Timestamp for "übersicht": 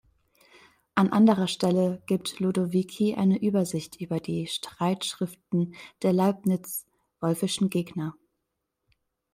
3.39-4.01